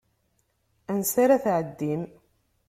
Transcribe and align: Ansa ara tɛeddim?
Ansa 0.91 1.19
ara 1.23 1.37
tɛeddim? 1.43 2.01